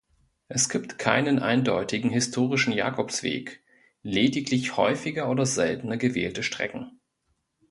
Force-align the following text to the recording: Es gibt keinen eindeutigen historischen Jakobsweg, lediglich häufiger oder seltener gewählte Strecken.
Es 0.47 0.67
gibt 0.69 0.97
keinen 0.97 1.37
eindeutigen 1.37 2.09
historischen 2.09 2.73
Jakobsweg, 2.73 3.61
lediglich 4.01 4.75
häufiger 4.75 5.29
oder 5.29 5.45
seltener 5.45 5.97
gewählte 5.97 6.41
Strecken. 6.41 6.99